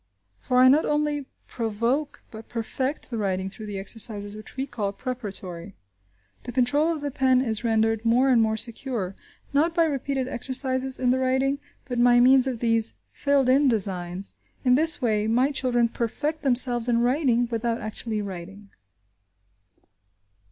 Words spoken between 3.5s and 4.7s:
through the exercises which we